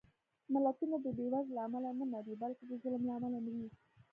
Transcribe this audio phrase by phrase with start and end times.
[0.53, 3.67] ملتونه د بېوزلۍ له امله نه مري، بلکې د ظلم له امله مري